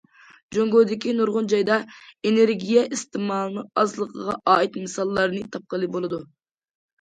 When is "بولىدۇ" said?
5.99-6.23